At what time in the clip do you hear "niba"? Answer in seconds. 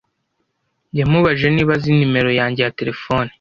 1.51-1.71